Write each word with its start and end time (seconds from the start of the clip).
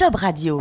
Job 0.00 0.14
Radio. 0.14 0.58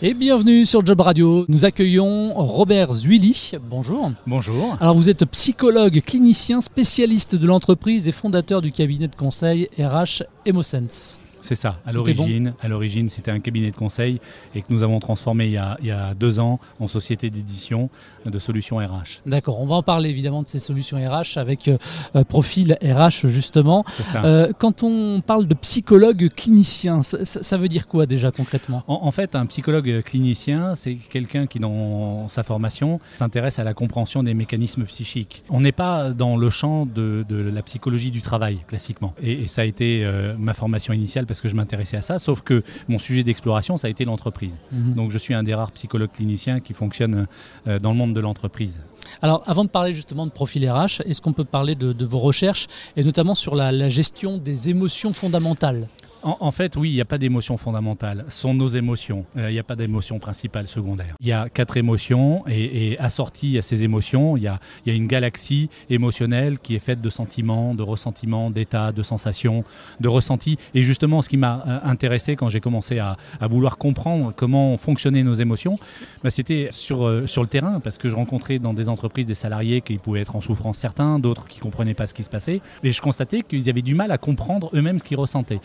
Et 0.00 0.14
bienvenue 0.14 0.64
sur 0.64 0.86
Job 0.86 1.02
Radio. 1.02 1.44
Nous 1.48 1.66
accueillons 1.66 2.32
Robert 2.32 2.94
Zuili. 2.94 3.52
Bonjour. 3.68 4.12
Bonjour. 4.26 4.78
Alors 4.80 4.94
vous 4.94 5.10
êtes 5.10 5.26
psychologue, 5.26 6.00
clinicien, 6.00 6.62
spécialiste 6.62 7.36
de 7.36 7.46
l'entreprise 7.46 8.08
et 8.08 8.12
fondateur 8.12 8.62
du 8.62 8.72
cabinet 8.72 9.08
de 9.08 9.16
conseil 9.16 9.68
RH 9.78 10.22
Emosense. 10.46 11.20
C'est 11.42 11.54
ça. 11.54 11.78
À 11.86 11.92
l'origine, 11.92 12.54
à 12.60 12.68
l'origine, 12.68 13.08
c'était 13.08 13.30
un 13.30 13.40
cabinet 13.40 13.70
de 13.70 13.76
conseil 13.76 14.20
et 14.54 14.62
que 14.62 14.66
nous 14.70 14.82
avons 14.82 15.00
transformé 15.00 15.46
il 15.46 15.52
y 15.52 15.56
a, 15.56 15.76
il 15.80 15.86
y 15.86 15.90
a 15.90 16.14
deux 16.14 16.38
ans 16.40 16.60
en 16.78 16.88
société 16.88 17.30
d'édition 17.30 17.90
de 18.26 18.38
solutions 18.38 18.76
RH. 18.76 19.22
D'accord. 19.26 19.60
On 19.60 19.66
va 19.66 19.76
en 19.76 19.82
parler 19.82 20.10
évidemment 20.10 20.42
de 20.42 20.48
ces 20.48 20.60
solutions 20.60 20.98
RH 20.98 21.38
avec 21.38 21.68
euh, 21.68 21.78
euh, 22.16 22.24
profil 22.24 22.76
RH 22.82 23.26
justement. 23.28 23.84
Euh, 24.16 24.52
quand 24.58 24.82
on 24.82 25.20
parle 25.20 25.46
de 25.46 25.54
psychologue 25.54 26.28
clinicien, 26.34 27.02
ça, 27.02 27.24
ça, 27.24 27.56
veut 27.56 27.68
dire 27.68 27.86
quoi 27.88 28.06
déjà 28.06 28.30
concrètement? 28.30 28.82
En, 28.86 29.00
en, 29.02 29.10
fait, 29.10 29.34
un 29.34 29.46
psychologue 29.46 30.02
clinicien, 30.02 30.74
c'est 30.74 30.94
quelqu'un 30.94 31.46
qui 31.46 31.58
dans 31.58 32.28
sa 32.28 32.42
formation 32.42 33.00
s'intéresse 33.16 33.58
à 33.58 33.64
la 33.64 33.74
compréhension 33.74 34.22
des 34.22 34.34
mécanismes 34.34 34.84
psychiques. 34.84 35.44
On 35.50 35.60
n'est 35.60 35.72
pas 35.72 36.10
dans 36.10 36.36
le 36.36 36.50
champ 36.50 36.86
de, 36.86 37.24
de, 37.28 37.36
la 37.36 37.62
psychologie 37.62 38.10
du 38.10 38.22
travail 38.22 38.58
classiquement. 38.66 39.14
Et, 39.22 39.42
et 39.42 39.46
ça 39.46 39.62
a 39.62 39.64
été 39.64 40.04
euh, 40.04 40.34
ma 40.38 40.54
formation 40.54 40.92
initiale 40.92 41.26
parce 41.30 41.40
que 41.40 41.48
je 41.48 41.54
m'intéressais 41.54 41.96
à 41.96 42.02
ça, 42.02 42.18
sauf 42.18 42.40
que 42.40 42.64
mon 42.88 42.98
sujet 42.98 43.22
d'exploration, 43.22 43.76
ça 43.76 43.86
a 43.86 43.90
été 43.90 44.04
l'entreprise. 44.04 44.50
Mmh. 44.72 44.94
Donc 44.94 45.12
je 45.12 45.18
suis 45.18 45.32
un 45.32 45.44
des 45.44 45.54
rares 45.54 45.70
psychologues 45.70 46.10
cliniciens 46.10 46.58
qui 46.58 46.74
fonctionne 46.74 47.28
euh, 47.68 47.78
dans 47.78 47.90
le 47.92 47.96
monde 47.96 48.14
de 48.14 48.20
l'entreprise. 48.20 48.80
Alors 49.22 49.44
avant 49.46 49.62
de 49.62 49.68
parler 49.68 49.94
justement 49.94 50.26
de 50.26 50.32
profil 50.32 50.68
RH, 50.68 51.02
est-ce 51.06 51.20
qu'on 51.20 51.32
peut 51.32 51.44
parler 51.44 51.76
de, 51.76 51.92
de, 51.92 52.04
vos 52.04 52.18
recherches 52.18 52.66
et 52.96 53.04
notamment 53.04 53.36
sur 53.36 53.54
la, 53.54 53.70
la 53.70 53.88
gestion 53.88 54.38
des 54.38 54.70
émotions 54.70 55.12
fondamentales? 55.12 55.86
En, 56.22 56.50
fait, 56.50 56.76
oui, 56.76 56.90
il 56.90 56.94
n'y 56.94 57.00
a 57.00 57.06
pas 57.06 57.18
d'émotion 57.18 57.56
fondamentale. 57.56 58.24
Ce 58.28 58.40
sont 58.40 58.54
nos 58.54 58.68
émotions. 58.68 59.24
Euh, 59.36 59.50
il 59.50 59.54
n'y 59.54 59.58
a 59.58 59.64
pas 59.64 59.76
d'émotion 59.76 60.18
principale, 60.18 60.66
secondaire. 60.66 61.14
Il 61.20 61.26
y 61.26 61.32
a 61.32 61.48
quatre 61.48 61.76
émotions 61.76 62.44
et, 62.46 62.92
et 62.92 62.98
assorties 62.98 63.58
à 63.58 63.62
ces 63.62 63.82
émotions, 63.82 64.36
il 64.36 64.42
y, 64.42 64.46
a, 64.48 64.60
une 64.86 65.06
galaxie 65.06 65.70
émotionnelle 65.88 66.58
qui 66.58 66.74
est 66.74 66.80
faite 66.80 67.00
de 67.00 67.10
sentiments, 67.10 67.74
de 67.74 67.82
ressentiments, 67.82 68.50
d'états, 68.50 68.92
de 68.92 69.02
sensations, 69.02 69.64
de 70.00 70.08
ressentis. 70.08 70.58
Et 70.74 70.82
justement, 70.82 71.22
ce 71.22 71.28
qui 71.28 71.36
m'a 71.36 71.64
euh, 71.66 71.78
intéressé 71.84 72.36
quand 72.36 72.48
j'ai 72.48 72.60
commencé 72.60 72.98
à, 72.98 73.16
vouloir 73.42 73.78
comprendre 73.78 74.32
comment 74.34 74.76
fonctionnaient 74.76 75.22
nos 75.22 75.34
émotions, 75.34 75.76
bah, 76.22 76.30
c'était 76.30 76.68
sur, 76.70 77.06
euh, 77.06 77.26
sur 77.26 77.42
le 77.42 77.48
terrain, 77.48 77.80
parce 77.80 77.98
que 77.98 78.08
je 78.08 78.16
rencontrais 78.16 78.58
dans 78.58 78.74
des 78.74 78.88
entreprises 78.88 79.26
des 79.26 79.34
salariés 79.34 79.80
qui 79.80 79.96
pouvaient 79.96 80.20
être 80.20 80.36
en 80.36 80.40
souffrance 80.40 80.78
certains, 80.78 81.18
d'autres 81.18 81.46
qui 81.46 81.58
ne 81.58 81.62
comprenaient 81.62 81.94
pas 81.94 82.06
ce 82.06 82.14
qui 82.14 82.22
se 82.22 82.30
passait. 82.30 82.60
Et 82.82 82.92
je 82.92 83.00
constatais 83.00 83.42
qu'ils 83.42 83.68
avaient 83.68 83.82
du 83.82 83.94
mal 83.94 84.10
à 84.10 84.18
comprendre 84.18 84.70
eux-mêmes 84.74 84.98
ce 84.98 85.04
qu'ils 85.04 85.16
ressentaient. 85.16 85.60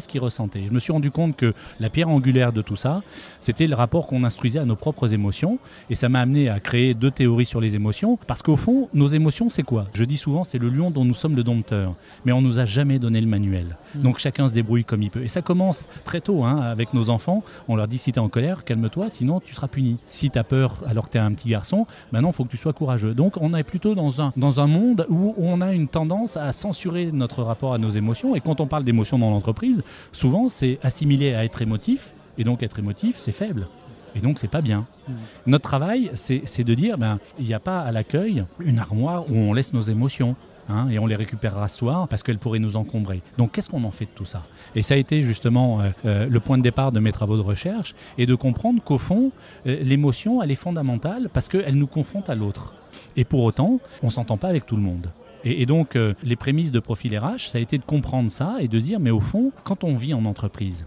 Ce 0.00 0.08
qu'ils 0.08 0.20
ressentaient. 0.20 0.64
Je 0.68 0.72
me 0.72 0.78
suis 0.78 0.92
rendu 0.92 1.10
compte 1.10 1.36
que 1.36 1.54
la 1.80 1.90
pierre 1.90 2.08
angulaire 2.08 2.52
de 2.52 2.62
tout 2.62 2.76
ça, 2.76 3.02
c'était 3.40 3.66
le 3.66 3.74
rapport 3.74 4.06
qu'on 4.06 4.24
instruisait 4.24 4.58
à 4.58 4.64
nos 4.64 4.76
propres 4.76 5.12
émotions. 5.12 5.58
Et 5.88 5.94
ça 5.94 6.08
m'a 6.08 6.20
amené 6.20 6.48
à 6.48 6.60
créer 6.60 6.94
deux 6.94 7.10
théories 7.10 7.46
sur 7.46 7.60
les 7.60 7.74
émotions. 7.74 8.18
Parce 8.26 8.42
qu'au 8.42 8.56
fond, 8.56 8.88
nos 8.94 9.06
émotions, 9.06 9.50
c'est 9.50 9.62
quoi? 9.62 9.86
Je 9.94 10.04
dis 10.04 10.16
souvent, 10.16 10.44
c'est 10.44 10.58
le 10.58 10.68
lion 10.68 10.90
dont 10.90 11.04
nous 11.04 11.14
sommes 11.14 11.36
le 11.36 11.42
dompteur. 11.42 11.94
Mais 12.24 12.32
on 12.32 12.42
nous 12.42 12.58
a 12.58 12.64
jamais 12.64 12.98
donné 12.98 13.20
le 13.20 13.26
manuel. 13.26 13.76
Mmh. 13.94 14.02
Donc 14.02 14.18
chacun 14.18 14.48
se 14.48 14.54
débrouille 14.54 14.84
comme 14.84 15.02
il 15.02 15.10
peut. 15.10 15.22
Et 15.22 15.28
ça 15.28 15.42
commence 15.42 15.88
très 16.04 16.20
tôt 16.20 16.44
hein, 16.44 16.60
avec 16.60 16.94
nos 16.94 17.10
enfants. 17.10 17.42
On 17.68 17.76
leur 17.76 17.88
dit 17.88 17.98
si 17.98 18.12
tu 18.12 18.18
es 18.18 18.22
en 18.22 18.28
colère, 18.28 18.64
calme-toi, 18.64 19.10
sinon 19.10 19.40
tu 19.40 19.54
seras 19.54 19.68
puni. 19.68 19.98
Si 20.08 20.30
tu 20.30 20.38
as 20.38 20.44
peur 20.44 20.76
alors 20.86 21.06
que 21.06 21.12
tu 21.12 21.18
es 21.18 21.20
un 21.20 21.32
petit 21.32 21.48
garçon, 21.48 21.86
maintenant 22.12 22.30
il 22.30 22.34
faut 22.34 22.44
que 22.44 22.50
tu 22.50 22.56
sois 22.56 22.72
courageux. 22.72 23.14
Donc 23.14 23.36
on 23.40 23.54
est 23.54 23.64
plutôt 23.64 23.94
dans 23.94 24.22
un, 24.22 24.32
dans 24.36 24.60
un 24.60 24.66
monde 24.66 25.06
où 25.08 25.34
on 25.38 25.60
a 25.60 25.72
une 25.72 25.88
tendance 25.88 26.36
à 26.36 26.52
censurer 26.52 27.10
notre 27.12 27.42
rapport 27.42 27.74
à 27.74 27.78
nos 27.78 27.90
émotions. 27.90 28.34
Et 28.34 28.40
quand 28.40 28.60
on 28.60 28.66
parle 28.66 28.84
d'émotions 28.84 29.18
dans 29.18 29.30
l'entreprise, 29.30 29.82
souvent 30.12 30.48
c'est 30.48 30.78
assimilé 30.82 31.34
à 31.34 31.44
être 31.44 31.62
émotif, 31.62 32.14
et 32.38 32.44
donc 32.44 32.62
être 32.62 32.78
émotif, 32.78 33.16
c'est 33.18 33.32
faible. 33.32 33.66
Et 34.14 34.20
donc, 34.20 34.38
c'est 34.38 34.48
pas 34.48 34.60
bien. 34.60 34.86
Mmh. 35.08 35.12
Notre 35.46 35.68
travail, 35.68 36.10
c'est 36.14 36.64
de 36.64 36.74
dire, 36.74 36.98
ben, 36.98 37.18
il 37.38 37.46
n'y 37.46 37.54
a 37.54 37.60
pas 37.60 37.80
à 37.80 37.92
l'accueil 37.92 38.44
une 38.58 38.78
armoire 38.78 39.30
où 39.30 39.36
on 39.36 39.52
laisse 39.52 39.72
nos 39.72 39.82
émotions. 39.82 40.36
Hein, 40.70 40.88
et 40.90 40.98
on 40.98 41.06
les 41.06 41.16
récupérera 41.16 41.68
ce 41.68 41.78
soir 41.78 42.06
parce 42.08 42.22
qu'elles 42.22 42.38
pourraient 42.38 42.58
nous 42.58 42.76
encombrer. 42.76 43.22
Donc 43.38 43.52
qu'est-ce 43.52 43.68
qu'on 43.68 43.84
en 43.84 43.90
fait 43.90 44.04
de 44.04 44.10
tout 44.14 44.24
ça? 44.24 44.42
Et 44.74 44.82
ça 44.82 44.94
a 44.94 44.96
été 44.96 45.22
justement 45.22 45.80
euh, 45.80 45.90
euh, 46.04 46.26
le 46.28 46.40
point 46.40 46.58
de 46.58 46.62
départ 46.62 46.92
de 46.92 47.00
mes 47.00 47.12
travaux 47.12 47.36
de 47.36 47.42
recherche 47.42 47.94
et 48.18 48.26
de 48.26 48.34
comprendre 48.34 48.82
qu'au 48.82 48.98
fond, 48.98 49.32
euh, 49.66 49.82
l'émotion, 49.82 50.42
elle 50.42 50.50
est 50.50 50.56
fondamentale 50.56 51.28
parce 51.32 51.48
qu'elle 51.48 51.74
nous 51.74 51.86
confronte 51.86 52.30
à 52.30 52.34
l'autre. 52.34 52.74
Et 53.16 53.24
pour 53.24 53.42
autant, 53.42 53.80
on 54.02 54.06
ne 54.06 54.12
s'entend 54.12 54.36
pas 54.36 54.48
avec 54.48 54.66
tout 54.66 54.76
le 54.76 54.82
monde. 54.82 55.10
Et, 55.42 55.64
donc, 55.64 55.96
les 56.22 56.36
prémices 56.36 56.70
de 56.70 56.80
Profil 56.80 57.16
RH, 57.16 57.48
ça 57.48 57.56
a 57.56 57.60
été 57.62 57.78
de 57.78 57.82
comprendre 57.82 58.30
ça 58.30 58.56
et 58.60 58.68
de 58.68 58.78
dire, 58.78 59.00
mais 59.00 59.10
au 59.10 59.20
fond, 59.20 59.52
quand 59.64 59.84
on 59.84 59.94
vit 59.94 60.12
en 60.12 60.26
entreprise, 60.26 60.84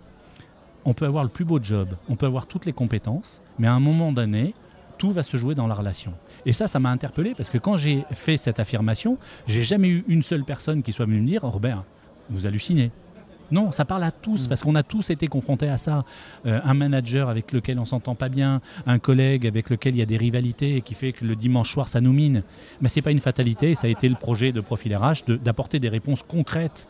on 0.86 0.94
peut 0.94 1.08
avoir 1.08 1.24
le 1.24 1.32
plus 1.32 1.44
beau 1.44 1.60
job, 1.60 1.90
on 2.08 2.16
peut 2.16 2.28
avoir 2.28 2.46
toutes 2.46 2.68
les 2.68 2.74
compétences, 2.74 3.42
mais 3.58 3.66
à 3.66 3.74
un 3.74 3.80
moment 3.80 4.12
donné, 4.12 4.54
tout 5.00 5.10
va 5.10 5.24
se 5.24 5.38
jouer 5.38 5.56
dans 5.56 5.66
la 5.66 5.74
relation. 5.74 6.14
Et 6.46 6.54
ça, 6.54 6.68
ça 6.68 6.80
m'a 6.80 6.90
interpellé 6.90 7.34
parce 7.36 7.50
que 7.50 7.58
quand 7.58 7.78
j'ai 7.78 8.04
fait 8.12 8.38
cette 8.38 8.60
affirmation, 8.60 9.18
j'ai 9.48 9.64
jamais 9.64 9.90
eu 9.90 10.04
une 10.08 10.24
seule 10.24 10.44
personne 10.44 10.84
qui 10.84 10.94
soit 10.94 11.06
venue 11.06 11.22
me 11.22 11.28
dire, 11.28 11.44
Robert, 11.44 11.84
vous 12.30 12.46
hallucinez. 12.46 12.92
Non, 13.52 13.72
ça 13.72 13.86
parle 13.86 14.04
à 14.04 14.12
tous, 14.12 14.48
parce 14.48 14.64
qu'on 14.64 14.74
a 14.74 14.82
tous 14.82 15.12
été 15.12 15.28
confrontés 15.28 15.70
à 15.70 15.78
ça. 15.78 16.06
Euh, 16.48 16.60
un 16.64 16.74
manager 16.74 17.30
avec 17.30 17.52
lequel 17.52 17.78
on 17.78 17.86
s'entend 17.86 18.16
pas 18.16 18.30
bien, 18.30 18.62
un 18.88 18.98
collègue 18.98 19.46
avec 19.46 19.70
lequel 19.70 19.94
il 19.94 20.00
y 20.00 20.02
a 20.02 20.08
des 20.08 20.18
rivalités 20.18 20.78
et 20.78 20.82
qui 20.82 20.96
fait 20.96 21.12
que 21.12 21.24
le 21.24 21.36
dimanche 21.36 21.72
soir 21.72 21.88
ça 21.88 22.02
nous 22.02 22.14
mine. 22.14 22.42
Mais 22.82 22.90
c'est 22.90 23.04
pas 23.04 23.12
une 23.12 23.20
fatalité, 23.20 23.76
ça 23.76 23.86
a 23.86 23.90
été 23.92 24.10
le 24.10 24.16
projet 24.16 24.52
de 24.52 24.62
Profil 24.62 24.96
RH 24.96 25.26
d'apporter 25.28 25.78
de, 25.78 25.84
des 25.84 25.90
réponses 25.90 26.24
concrètes, 26.24 26.88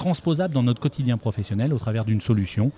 transposables 0.00 0.54
dans 0.54 0.62
notre 0.62 0.80
quotidien 0.80 1.18
professionnel 1.18 1.74
au 1.74 1.78
travers 1.78 2.06
d'une 2.06 2.22
solution 2.22 2.72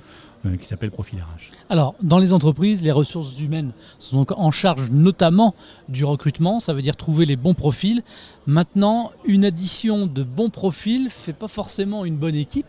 euh, 0.45 0.57
qui 0.57 0.67
s'appelle 0.67 0.91
Profil 0.91 1.21
RH. 1.21 1.53
Alors, 1.71 1.95
dans 2.03 2.19
les 2.19 2.33
entreprises, 2.33 2.83
les 2.83 2.91
ressources 2.91 3.41
humaines 3.41 3.71
sont 4.01 4.17
donc 4.17 4.33
en 4.33 4.51
charge 4.51 4.91
notamment 4.91 5.55
du 5.89 6.05
recrutement, 6.05 6.59
ça 6.59 6.75
veut 6.75 6.83
dire 6.83 6.97
trouver 6.97 7.27
les 7.27 7.37
bons 7.37 7.55
profils. 7.55 8.03
Maintenant, 8.49 9.13
une 9.25 9.45
addition 9.45 10.09
de 10.09 10.25
bons 10.25 10.51
profils 10.51 11.05
ne 11.05 11.09
fait 11.09 11.33
pas 11.33 11.47
forcément 11.47 12.05
une 12.05 12.17
bonne 12.17 12.35
équipe, 12.35 12.67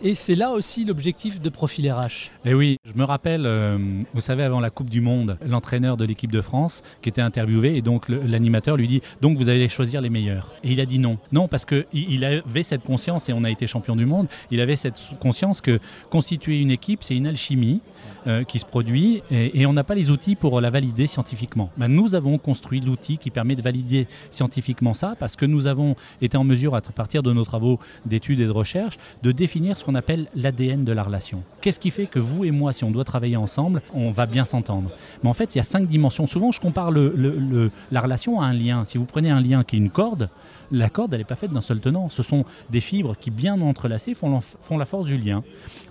et 0.00 0.14
c'est 0.14 0.36
là 0.36 0.52
aussi 0.52 0.84
l'objectif 0.84 1.40
de 1.40 1.48
Profil 1.48 1.90
RH. 1.90 2.30
Et 2.44 2.54
oui, 2.54 2.76
je 2.84 2.96
me 2.96 3.02
rappelle, 3.02 3.44
euh, 3.44 3.78
vous 4.14 4.20
savez, 4.20 4.44
avant 4.44 4.60
la 4.60 4.70
Coupe 4.70 4.88
du 4.88 5.00
Monde, 5.00 5.36
l'entraîneur 5.44 5.96
de 5.96 6.04
l'équipe 6.04 6.30
de 6.30 6.40
France 6.40 6.84
qui 7.02 7.08
était 7.08 7.20
interviewé, 7.20 7.76
et 7.76 7.82
donc 7.82 8.08
l'animateur 8.08 8.76
lui 8.76 8.86
dit 8.86 9.02
Donc 9.20 9.36
vous 9.38 9.48
allez 9.48 9.68
choisir 9.68 10.00
les 10.00 10.10
meilleurs. 10.10 10.52
Et 10.62 10.70
il 10.70 10.80
a 10.80 10.86
dit 10.86 11.00
non. 11.00 11.18
Non, 11.32 11.48
parce 11.48 11.64
qu'il 11.64 11.86
il 11.92 12.24
avait 12.24 12.62
cette 12.62 12.84
conscience, 12.84 13.28
et 13.28 13.32
on 13.32 13.42
a 13.42 13.50
été 13.50 13.66
champion 13.66 13.87
du 13.96 14.06
monde, 14.06 14.26
il 14.50 14.60
avait 14.60 14.76
cette 14.76 15.02
conscience 15.20 15.60
que 15.60 15.80
constituer 16.10 16.60
une 16.60 16.70
équipe, 16.70 17.02
c'est 17.02 17.16
une 17.16 17.26
alchimie 17.26 17.80
euh, 18.26 18.44
qui 18.44 18.58
se 18.58 18.64
produit 18.64 19.22
et, 19.30 19.66
on 19.66 19.72
n'a 19.72 19.84
pas 19.84 19.94
les 19.94 20.10
outils 20.10 20.34
pour 20.34 20.60
la 20.60 20.70
valider 20.70 21.06
scientifiquement. 21.06 21.70
Ben, 21.76 21.88
nous 21.88 22.14
avons 22.14 22.38
construit 22.38 22.80
l'outil 22.80 23.18
qui 23.18 23.30
permet 23.30 23.54
de 23.54 23.62
valider 23.62 24.06
scientifiquement 24.30 24.94
ça 24.94 25.14
parce 25.18 25.36
que 25.36 25.46
nous 25.46 25.66
avons 25.66 25.94
été 26.22 26.36
en 26.36 26.44
mesure, 26.44 26.74
à 26.74 26.80
partir 26.80 27.22
de 27.22 27.32
nos 27.32 27.44
travaux 27.44 27.78
d'études 28.06 28.40
et 28.40 28.46
de 28.46 28.50
recherche, 28.50 28.98
de 29.22 29.32
définir 29.32 29.76
ce 29.76 29.84
qu'on 29.84 29.94
appelle 29.94 30.28
l'ADN 30.34 30.84
de 30.84 30.92
la 30.92 31.02
relation. 31.02 31.42
Qu'est-ce 31.60 31.80
qui 31.80 31.90
fait 31.90 32.06
que 32.06 32.18
vous 32.18 32.44
et 32.44 32.50
moi, 32.50 32.72
si 32.72 32.84
on 32.84 32.90
doit 32.90 33.04
travailler 33.04 33.36
ensemble, 33.36 33.82
on 33.94 34.10
va 34.10 34.26
bien 34.26 34.44
s'entendre? 34.44 34.90
Mais 35.22 35.28
en 35.28 35.34
fait, 35.34 35.54
il 35.54 35.58
y 35.58 35.60
a 35.60 35.64
cinq 35.64 35.86
dimensions. 35.86 36.26
Souvent, 36.26 36.50
je 36.50 36.60
compare 36.60 36.90
la 36.90 38.00
relation 38.00 38.40
à 38.40 38.46
un 38.46 38.52
lien. 38.52 38.84
Si 38.84 38.98
vous 38.98 39.04
prenez 39.04 39.30
un 39.30 39.40
lien 39.40 39.64
qui 39.64 39.76
est 39.76 39.78
une 39.78 39.90
corde, 39.90 40.28
la 40.70 40.90
corde, 40.90 41.12
elle 41.14 41.20
n'est 41.20 41.24
pas 41.24 41.36
faite 41.36 41.52
d'un 41.52 41.60
seul 41.60 41.80
tenant. 41.80 42.08
Ce 42.10 42.22
sont 42.22 42.44
des 42.70 42.80
fibres 42.80 43.16
qui, 43.18 43.30
bien 43.30 43.60
entrelacées, 43.68 44.14
font, 44.14 44.40
la 44.78 44.84
force 44.84 45.06
du 45.06 45.16
lien. 45.16 45.42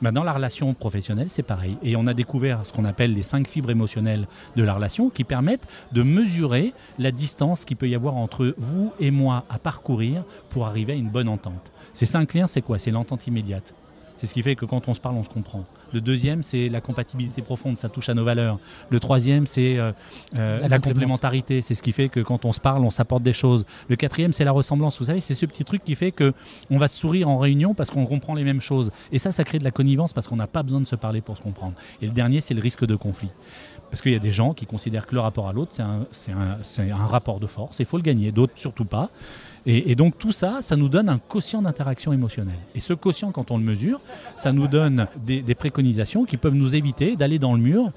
Ben, 0.01 0.11
dans 0.11 0.23
la 0.23 0.33
relation 0.33 0.73
professionnelle, 0.73 1.29
c'est 1.29 1.43
pareil. 1.43 1.77
Et 1.83 1.95
on 1.95 2.07
a 2.07 2.13
découvert 2.13 2.65
ce 2.65 2.73
qu'on 2.73 2.85
appelle 2.85 3.13
les 3.13 3.23
cinq 3.23 3.47
fibres 3.47 3.71
émotionnelles 3.71 4.27
de 4.55 4.63
la 4.63 4.73
relation 4.73 5.09
qui 5.09 5.23
permettent 5.23 5.67
de 5.91 6.03
mesurer 6.03 6.73
la 6.99 7.11
distance 7.11 7.65
qu'il 7.65 7.77
peut 7.77 7.89
y 7.89 7.95
avoir 7.95 8.15
entre 8.15 8.53
vous 8.57 8.91
et 8.99 9.11
moi 9.11 9.45
à 9.49 9.59
parcourir 9.59 10.23
pour 10.49 10.65
arriver 10.65 10.93
à 10.93 10.95
une 10.95 11.09
bonne 11.09 11.29
entente. 11.29 11.71
Ces 11.93 12.05
cinq 12.05 12.33
liens, 12.33 12.47
c'est 12.47 12.61
quoi? 12.61 12.79
C'est 12.79 12.91
l'entente 12.91 13.27
immédiate. 13.27 13.73
C'est 14.17 14.27
ce 14.27 14.33
qui 14.33 14.41
fait 14.41 14.55
que 14.55 14.65
quand 14.65 14.87
on 14.89 14.93
se 14.93 14.99
parle, 14.99 15.15
on 15.15 15.23
se 15.23 15.29
comprend. 15.29 15.63
Le 15.93 16.01
deuxième, 16.01 16.43
c'est 16.43 16.69
la 16.69 16.81
compatibilité 16.81 17.41
profonde, 17.41 17.77
ça 17.77 17.87
touche 17.87 18.09
à 18.09 18.13
nos 18.13 18.25
valeurs. 18.25 18.59
Le 18.89 18.99
troisième, 18.99 19.45
c'est 19.45 19.77
euh, 19.77 19.91
euh, 20.37 20.59
la, 20.59 20.67
la 20.67 20.79
complémentarité, 20.79 21.61
c'est 21.61 21.75
ce 21.75 21.83
qui 21.83 21.91
fait 21.91 22.09
que 22.09 22.19
quand 22.19 22.43
on 22.43 22.51
se 22.51 22.59
parle, 22.59 22.83
on 22.83 22.89
s'apporte 22.89 23.23
des 23.23 23.31
choses. 23.31 23.65
Le 23.87 23.95
quatrième, 23.95 24.33
c'est 24.33 24.43
la 24.43 24.51
ressemblance. 24.51 24.97
Vous 24.97 25.05
savez, 25.05 25.21
c'est 25.21 25.35
ce 25.35 25.45
petit 25.45 25.63
truc 25.63 25.83
qui 25.83 25.95
fait 25.95 26.11
que 26.11 26.33
on 26.69 26.77
va 26.77 26.87
se 26.87 26.97
sourire 26.97 27.29
en 27.29 27.37
réunion 27.37 27.73
parce 27.73 27.91
qu'on 27.91 28.05
comprend 28.05 28.33
les 28.33 28.43
mêmes 28.43 28.59
choses. 28.61 28.91
Et 29.11 29.19
ça, 29.19 29.31
ça 29.31 29.43
crée 29.43 29.59
de 29.59 29.63
la 29.63 29.71
connivence 29.71 30.13
parce 30.13 30.27
qu'on 30.27 30.35
n'a 30.35 30.47
pas 30.47 30.63
besoin 30.63 30.81
de 30.81 30.87
se 30.87 30.95
parler 30.95 31.21
pour 31.21 31.37
se 31.37 31.43
comprendre. 31.43 31.75
Et 32.01 32.07
le 32.07 32.11
dernier, 32.11 32.41
c'est 32.41 32.55
le 32.55 32.61
risque 32.61 32.85
de 32.85 32.95
conflit. 32.95 33.29
Parce 33.89 34.01
qu'il 34.01 34.11
y 34.11 34.15
a 34.15 34.19
des 34.19 34.31
gens 34.31 34.53
qui 34.53 34.65
considèrent 34.65 35.05
que 35.05 35.15
le 35.15 35.21
rapport 35.21 35.47
à 35.47 35.53
l'autre, 35.53 35.71
c'est 35.73 35.83
un, 35.83 36.07
un, 36.33 36.91
un 36.91 37.05
rapport 37.05 37.39
de 37.39 37.47
force, 37.47 37.79
il 37.79 37.85
faut 37.85 37.97
le 37.97 38.03
gagner, 38.03 38.31
d'autres 38.31 38.53
surtout 38.55 38.85
pas. 38.85 39.09
Et, 39.69 39.95
donc 39.95 40.17
tout 40.17 40.31
ça, 40.31 40.59
ça 40.61 40.77
nous 40.77 40.87
donne 40.87 41.09
un 41.09 41.19
quotient 41.19 41.61
d'interaction 41.61 42.13
émotionnelle. 42.13 42.59
Et 42.73 42.79
ce 42.79 42.93
quotient, 42.93 43.33
quand 43.33 43.51
on 43.51 43.57
le 43.57 43.65
mesure, 43.65 43.99
ça 44.35 44.53
nous 44.53 44.67
donne 44.67 45.07
des, 45.25 45.41
des 45.41 45.55
préconisations 45.55 46.23
qui 46.23 46.37
peuvent 46.37 46.55
nous 46.55 46.73
éviter 46.73 47.17
d'aller 47.17 47.37
dans 47.37 47.53
le 47.53 47.59
mur 47.59 47.91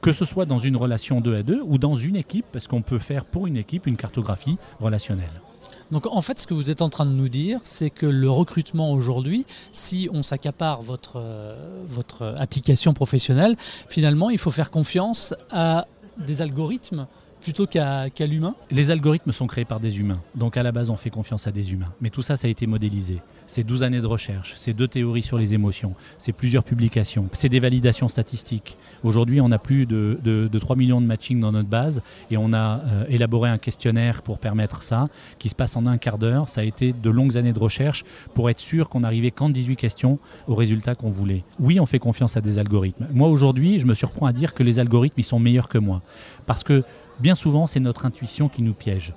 que 0.00 0.12
ce 0.12 0.24
soit 0.24 0.46
dans 0.46 0.58
une 0.58 0.76
relation 0.76 1.20
2 1.20 1.36
à 1.36 1.42
2 1.42 1.62
ou 1.64 1.78
dans 1.78 1.94
une 1.94 2.16
équipe, 2.16 2.46
parce 2.52 2.66
qu'on 2.66 2.82
peut 2.82 2.98
faire 2.98 3.24
pour 3.24 3.46
une 3.46 3.56
équipe 3.56 3.86
une 3.86 3.96
cartographie 3.96 4.56
relationnelle. 4.80 5.42
Donc 5.90 6.06
en 6.06 6.20
fait, 6.20 6.38
ce 6.38 6.46
que 6.46 6.54
vous 6.54 6.70
êtes 6.70 6.82
en 6.82 6.88
train 6.88 7.04
de 7.04 7.10
nous 7.10 7.28
dire, 7.28 7.60
c'est 7.64 7.90
que 7.90 8.06
le 8.06 8.30
recrutement 8.30 8.92
aujourd'hui, 8.92 9.44
si 9.72 10.08
on 10.12 10.22
s'accapare 10.22 10.82
votre, 10.82 11.16
euh, 11.16 11.82
votre 11.88 12.34
application 12.38 12.94
professionnelle, 12.94 13.56
finalement, 13.88 14.30
il 14.30 14.38
faut 14.38 14.52
faire 14.52 14.70
confiance 14.70 15.34
à 15.50 15.86
des 16.18 16.42
algorithmes 16.42 17.06
plutôt 17.40 17.66
qu'à 17.66 18.08
l'humain 18.20 18.54
Les 18.70 18.90
algorithmes 18.90 19.32
sont 19.32 19.46
créés 19.46 19.64
par 19.64 19.80
des 19.80 19.98
humains. 19.98 20.20
Donc 20.34 20.56
à 20.56 20.62
la 20.62 20.72
base, 20.72 20.90
on 20.90 20.96
fait 20.96 21.10
confiance 21.10 21.46
à 21.46 21.52
des 21.52 21.72
humains. 21.72 21.92
Mais 22.00 22.10
tout 22.10 22.22
ça, 22.22 22.36
ça 22.36 22.46
a 22.46 22.50
été 22.50 22.66
modélisé. 22.66 23.20
C'est 23.46 23.64
12 23.64 23.82
années 23.82 24.00
de 24.00 24.06
recherche, 24.06 24.54
c'est 24.56 24.72
deux 24.72 24.86
théories 24.86 25.22
sur 25.22 25.36
les 25.36 25.54
émotions, 25.54 25.94
c'est 26.18 26.32
plusieurs 26.32 26.62
publications, 26.62 27.28
c'est 27.32 27.48
des 27.48 27.58
validations 27.58 28.06
statistiques. 28.06 28.76
Aujourd'hui, 29.02 29.40
on 29.40 29.50
a 29.50 29.58
plus 29.58 29.86
de, 29.86 30.48
3 30.56 30.76
millions 30.76 31.00
de 31.00 31.06
matchings 31.06 31.40
dans 31.40 31.50
notre 31.50 31.68
base 31.68 32.00
et 32.30 32.36
on 32.36 32.52
a 32.52 32.78
euh, 32.78 33.04
élaboré 33.08 33.50
un 33.50 33.58
questionnaire 33.58 34.22
pour 34.22 34.38
permettre 34.38 34.84
ça, 34.84 35.08
qui 35.40 35.48
se 35.48 35.56
passe 35.56 35.74
en 35.74 35.86
un 35.86 35.98
quart 35.98 36.18
d'heure. 36.18 36.48
Ça 36.48 36.60
a 36.60 36.64
été 36.64 36.92
de 36.92 37.10
longues 37.10 37.36
années 37.36 37.52
de 37.52 37.58
recherche 37.58 38.04
pour 38.34 38.50
être 38.50 38.60
sûr 38.60 38.88
qu'on 38.88 39.02
arrivait 39.02 39.32
qu'en 39.32 39.48
18 39.48 39.74
questions 39.74 40.20
au 40.46 40.54
résultat 40.54 40.94
qu'on 40.94 41.10
voulait. 41.10 41.42
Oui, 41.58 41.80
on 41.80 41.86
fait 41.86 41.98
confiance 41.98 42.36
à 42.36 42.40
des 42.40 42.58
algorithmes. 42.58 43.08
Moi, 43.12 43.28
aujourd'hui, 43.28 43.80
je 43.80 43.86
me 43.86 43.94
surprends 43.94 44.26
à 44.26 44.32
dire 44.32 44.54
que 44.54 44.62
les 44.62 44.78
algorithmes, 44.78 45.18
ils 45.18 45.24
sont 45.24 45.40
meilleurs 45.40 45.68
que 45.68 45.78
moi. 45.78 46.02
Parce 46.46 46.62
que 46.62 46.84
bien 47.20 47.34
souvent, 47.34 47.66
c'est 47.66 47.80
notre 47.80 48.06
intuition 48.06 48.48
qui 48.48 48.62
nous 48.62 48.74
piège. 48.74 49.14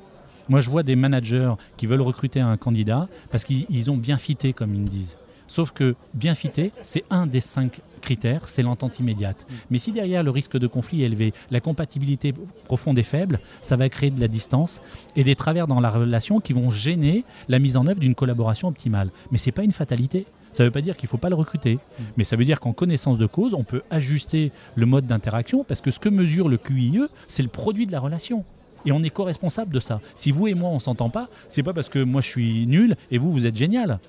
Moi, 0.49 0.59
je 0.59 0.69
vois 0.69 0.83
des 0.83 0.95
managers 0.95 1.53
qui 1.77 1.87
veulent 1.87 2.01
recruter 2.01 2.39
un 2.39 2.57
candidat 2.57 3.07
parce 3.31 3.43
qu'ils 3.45 3.91
ont 3.91 3.97
bien 3.97 4.17
fité, 4.17 4.53
comme 4.53 4.75
ils 4.75 4.81
me 4.81 4.87
disent. 4.87 5.15
Sauf 5.47 5.71
que 5.71 5.95
bien 6.13 6.35
fité, 6.35 6.71
c'est 6.83 7.03
un 7.09 7.27
des 7.27 7.41
cinq 7.41 7.81
critères, 8.01 8.47
c'est 8.47 8.61
l'entente 8.61 8.99
immédiate. 8.99 9.45
Mm. 9.47 9.53
Mais 9.71 9.79
si 9.79 9.91
derrière 9.91 10.23
le 10.23 10.31
risque 10.31 10.57
de 10.57 10.67
conflit 10.67 11.03
est 11.03 11.05
élevé, 11.05 11.33
la 11.51 11.59
compatibilité 11.59 12.33
profonde 12.65 12.97
est 12.97 13.03
faible, 13.03 13.39
ça 13.61 13.75
va 13.75 13.87
créer 13.89 14.09
de 14.09 14.19
la 14.19 14.27
distance 14.27 14.81
et 15.15 15.23
des 15.23 15.35
travers 15.35 15.67
dans 15.67 15.79
la 15.79 15.89
relation 15.89 16.39
qui 16.39 16.53
vont 16.53 16.69
gêner 16.69 17.23
la 17.47 17.59
mise 17.59 17.77
en 17.77 17.87
œuvre 17.87 17.99
d'une 17.99 18.15
collaboration 18.15 18.67
optimale. 18.67 19.11
Mais 19.31 19.37
ce 19.37 19.47
n'est 19.47 19.53
pas 19.53 19.63
une 19.63 19.71
fatalité. 19.71 20.25
Ça 20.53 20.63
ne 20.63 20.69
veut 20.69 20.71
pas 20.71 20.81
dire 20.81 20.95
qu'il 20.95 21.07
ne 21.07 21.09
faut 21.09 21.17
pas 21.17 21.29
le 21.29 21.35
recruter, 21.35 21.75
mm. 21.75 22.03
mais 22.17 22.23
ça 22.23 22.35
veut 22.35 22.45
dire 22.45 22.59
qu'en 22.59 22.73
connaissance 22.73 23.17
de 23.17 23.25
cause, 23.25 23.53
on 23.53 23.63
peut 23.63 23.81
ajuster 23.89 24.51
le 24.75 24.85
mode 24.85 25.05
d'interaction 25.05 25.63
parce 25.63 25.81
que 25.81 25.91
ce 25.91 25.99
que 25.99 26.09
mesure 26.09 26.47
le 26.47 26.57
QIE, 26.57 27.01
c'est 27.27 27.43
le 27.43 27.49
produit 27.49 27.85
de 27.85 27.91
la 27.91 27.99
relation. 27.99 28.45
Et 28.85 28.91
on 28.91 29.01
est 29.03 29.09
co-responsable 29.09 29.73
de 29.73 29.79
ça. 29.79 30.01
Si 30.15 30.31
vous 30.31 30.47
et 30.47 30.53
moi 30.53 30.69
on 30.69 30.79
s'entend 30.79 31.09
pas, 31.09 31.29
c'est 31.47 31.63
pas 31.63 31.73
parce 31.73 31.89
que 31.89 31.99
moi 31.99 32.21
je 32.21 32.29
suis 32.29 32.67
nul 32.67 32.95
et 33.11 33.17
vous 33.17 33.31
vous 33.31 33.45
êtes 33.45 33.55
génial. 33.55 33.99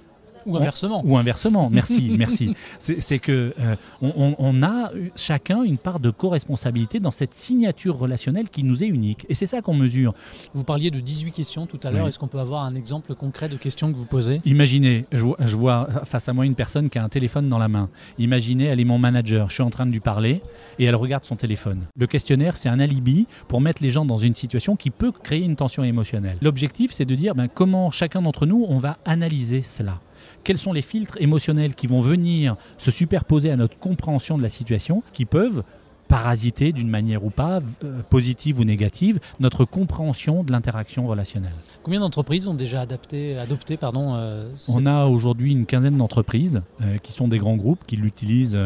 Ou 0.46 0.56
inversement. 0.56 1.02
ou 1.04 1.16
inversement, 1.16 1.70
merci, 1.70 2.14
merci. 2.18 2.54
C'est 2.78 3.18
que 3.18 3.54
euh, 3.60 3.76
on, 4.02 4.62
a 4.62 4.90
chacun 5.16 5.62
une 5.62 5.78
part 5.78 6.00
de 6.00 6.10
co-responsabilité 6.10 7.00
dans 7.00 7.10
cette 7.10 7.34
signature 7.34 7.98
relationnelle 7.98 8.48
qui 8.48 8.62
nous 8.62 8.84
est 8.84 8.86
unique. 8.86 9.26
Et 9.28 9.34
c'est 9.34 9.46
ça 9.46 9.62
qu'on 9.62 9.74
mesure. 9.74 10.14
Vous 10.54 10.64
parliez 10.64 10.90
de 10.90 11.00
18 11.00 11.32
questions 11.32 11.66
tout 11.66 11.80
à 11.82 11.90
l'heure. 11.90 12.06
Est-ce 12.06 12.18
qu'on 12.18 12.28
peut 12.28 12.38
avoir 12.38 12.64
un 12.64 12.74
exemple 12.74 13.14
concret 13.14 13.48
de 13.48 13.56
questions 13.56 13.92
que 13.92 13.96
vous 13.96 14.06
posez? 14.06 14.40
Imaginez, 14.44 15.06
je 15.12 15.22
vois, 15.22 15.36
je 15.40 15.56
vois, 15.56 15.88
face 16.04 16.28
à 16.28 16.32
moi 16.32 16.46
une 16.46 16.54
personne 16.54 16.90
qui 16.90 16.98
a 16.98 17.04
un 17.04 17.08
téléphone 17.08 17.48
dans 17.48 17.58
la 17.58 17.68
main. 17.68 17.88
Imaginez, 18.18 18.64
elle 18.64 18.80
est 18.80 18.84
mon 18.84 18.98
manager. 18.98 19.48
Je 19.48 19.54
suis 19.54 19.62
en 19.62 19.70
train 19.70 19.86
de 19.86 19.92
lui 19.92 20.00
parler 20.00 20.42
et 20.78 20.84
elle 20.84 20.96
regarde 20.96 21.24
son 21.24 21.36
téléphone. 21.36 21.82
Le 21.96 22.06
questionnaire, 22.06 22.56
c'est 22.56 22.68
un 22.68 22.80
alibi 22.80 23.26
pour 23.48 23.60
mettre 23.60 23.82
les 23.82 23.90
gens 23.90 24.04
dans 24.04 24.18
une 24.18 24.34
situation 24.34 24.76
qui 24.76 24.90
peut 24.90 25.12
créer 25.12 25.42
une 25.42 25.56
tension 25.56 25.84
émotionnelle. 25.84 26.38
L'objectif, 26.42 26.92
c'est 26.92 27.04
de 27.04 27.14
dire 27.14 27.34
ben, 27.34 27.48
comment 27.52 27.90
chacun 27.90 28.22
d'entre 28.22 28.46
nous, 28.46 28.64
on 28.68 28.78
va 28.78 28.98
analyser 29.04 29.62
cela? 29.62 30.00
Quels 30.42 30.58
sont 30.58 30.72
les 30.72 30.82
filtres 30.82 31.16
émotionnels 31.20 31.74
qui 31.74 31.86
vont 31.86 32.00
venir 32.00 32.56
se 32.78 32.90
superposer 32.90 33.50
à 33.50 33.56
notre 33.56 33.78
compréhension 33.78 34.36
de 34.38 34.42
la 34.42 34.48
situation, 34.48 35.02
qui 35.12 35.24
peuvent 35.24 35.62
parasiter 36.08 36.72
d'une 36.72 36.88
manière 36.88 37.24
ou 37.24 37.30
pas, 37.30 37.60
euh, 37.84 38.00
positive 38.10 38.60
ou 38.60 38.64
négative, 38.64 39.18
notre 39.40 39.64
compréhension 39.64 40.44
de 40.44 40.52
l'interaction 40.52 41.06
relationnelle. 41.06 41.52
Combien 41.82 42.00
d'entreprises 42.00 42.46
ont 42.48 42.54
déjà 42.54 42.82
adapté, 42.82 43.38
adopté 43.38 43.76
pardon, 43.76 44.14
euh, 44.14 44.48
On 44.68 44.86
a 44.86 45.06
aujourd'hui 45.06 45.52
une 45.52 45.66
quinzaine 45.66 45.96
d'entreprises 45.96 46.62
euh, 46.82 46.98
qui 46.98 47.12
sont 47.12 47.28
des 47.28 47.38
grands 47.38 47.56
groupes 47.56 47.80
qui 47.86 47.96
l'utilisent 47.96 48.58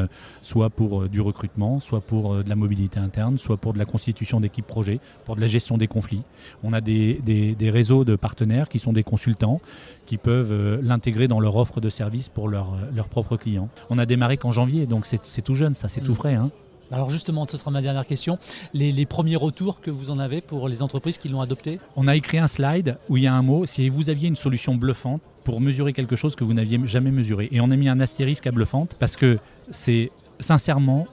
soit 0.43 0.70
pour 0.70 1.08
du 1.08 1.20
recrutement, 1.20 1.81
soit 1.81 2.00
pour 2.00 2.43
de 2.43 2.49
la 2.49 2.56
mobilité 2.56 2.99
interne, 2.99 3.38
soit 3.38 3.56
pour 3.56 3.73
de 3.73 3.79
la 3.79 3.85
constitution 3.85 4.40
d'équipes 4.40 4.67
projets, 4.67 5.00
pour 5.25 5.37
de 5.37 5.40
la 5.40 5.46
gestion 5.46 5.79
des 5.79 5.87
conflits. 5.87 6.23
On 6.62 6.73
a 6.73 6.81
des, 6.81 7.20
des, 7.25 7.70
réseaux 7.70 8.05
de 8.05 8.17
partenaires 8.17 8.69
qui 8.69 8.79
sont 8.79 8.93
des 8.93 9.05
consultants 9.05 9.61
qui 10.06 10.17
peuvent 10.17 10.81
l'intégrer 10.82 11.29
dans 11.29 11.40
leur 11.40 11.56
offre 11.56 11.81
de 11.81 11.90
services 11.90 12.29
pour 12.29 12.49
leurs 12.49 13.08
propres 13.11 13.37
clients. 13.37 13.69
On 13.90 13.99
a 13.99 14.06
démarré 14.06 14.37
qu'en 14.37 14.52
janvier, 14.52 14.87
donc 14.87 15.06
c'est 15.06 15.43
tout 15.43 15.55
jeune, 15.55 15.75
ça 15.75 15.88
c'est 15.88 16.00
tout 16.00 16.12
mm. 16.12 16.17
frais. 16.17 16.35
Hein. 16.35 16.50
Alors 16.90 17.11
justement, 17.11 17.46
ce 17.46 17.56
sera 17.56 17.70
ma 17.70 17.82
dernière 17.82 18.06
question. 18.06 18.38
Les, 18.73 19.06
premiers 19.06 19.37
retours 19.37 19.81
que 19.81 19.90
vous 19.90 20.11
en 20.11 20.19
avez 20.19 20.40
pour 20.40 20.69
les 20.69 20.82
entreprises 20.82 21.19
qui 21.19 21.29
l'ont 21.29 21.40
adopté? 21.40 21.79
On 21.96 22.08
a 22.08 22.17
écrit 22.17 22.38
un 22.38 22.46
slide 22.46 22.99
où 23.08 23.17
il 23.17 23.25
y 23.25 23.26
a 23.26 23.35
un 23.35 23.43
mot, 23.43 23.67
si 23.67 23.88
vous 23.88 24.11
aviez 24.11 24.29
une 24.29 24.37
solution 24.37 24.75
bluffante 24.75 25.20
pour 25.44 25.61
mesurer 25.61 25.93
quelque 25.93 26.17
chose 26.17 26.35
que 26.35 26.44
vous 26.44 26.55
n'aviez 26.55 26.81
jamais 26.85 27.11
mesuré. 27.11 27.49
Et 27.52 27.61
on 27.61 27.70
a 27.70 27.76
mis 27.76 27.88
un 27.88 28.00
astérisque 28.00 28.46
à 28.46 28.52
bluffante 28.52 28.94
parce 28.99 29.17
que 29.17 29.38
c'est 29.70 30.11
sincèrement 30.40 31.06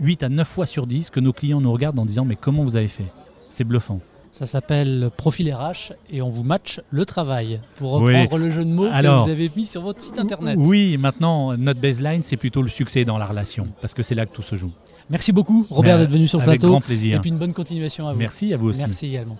8 0.00 0.22
à 0.22 0.28
9 0.28 0.46
fois 0.46 0.66
sur 0.66 0.86
10 0.86 1.10
que 1.10 1.20
nos 1.20 1.32
clients 1.32 1.60
nous 1.60 1.72
regardent 1.72 1.98
en 1.98 2.06
disant 2.06 2.24
mais 2.24 2.36
comment 2.36 2.62
vous 2.62 2.76
avez 2.76 2.88
fait? 2.88 3.06
C'est 3.50 3.64
bluffant. 3.64 4.00
Ça 4.32 4.46
s'appelle 4.46 5.10
Profil 5.16 5.52
RH 5.52 5.92
et 6.10 6.22
on 6.22 6.28
vous 6.28 6.44
match 6.44 6.80
le 6.90 7.04
travail. 7.04 7.60
Pour 7.76 7.90
reprendre 7.92 8.38
le 8.38 8.50
jeu 8.50 8.64
de 8.64 8.70
mots 8.70 8.88
que 8.88 9.22
vous 9.24 9.28
avez 9.30 9.50
mis 9.54 9.66
sur 9.66 9.82
votre 9.82 10.00
site 10.00 10.18
internet. 10.18 10.56
Oui, 10.58 10.96
maintenant, 10.98 11.56
notre 11.56 11.80
baseline, 11.80 12.22
c'est 12.22 12.36
plutôt 12.36 12.62
le 12.62 12.68
succès 12.68 13.04
dans 13.04 13.18
la 13.18 13.26
relation 13.26 13.66
parce 13.80 13.92
que 13.94 14.02
c'est 14.02 14.14
là 14.14 14.26
que 14.26 14.32
tout 14.34 14.42
se 14.42 14.54
joue. 14.56 14.70
Merci 15.10 15.32
beaucoup, 15.32 15.66
Robert, 15.70 15.98
d'être 15.98 16.12
venu 16.12 16.28
sur 16.28 16.38
le 16.38 16.44
Avec 16.44 16.60
plateau. 16.60 16.70
grand 16.72 16.80
plaisir. 16.80 17.16
Et 17.16 17.20
puis 17.20 17.30
une 17.30 17.38
bonne 17.38 17.52
continuation 17.52 18.06
à 18.06 18.12
vous. 18.12 18.18
Merci 18.18 18.54
à 18.54 18.56
vous 18.56 18.68
aussi. 18.68 18.80
Merci 18.80 19.06
également. 19.08 19.36